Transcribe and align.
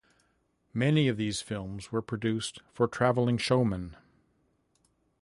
Many 0.73 1.07
of 1.09 1.17
these 1.17 1.43
films 1.43 1.91
were 1.91 2.01
produced 2.01 2.63
for 2.73 2.87
travelling 2.87 3.37
showmen. 3.37 3.95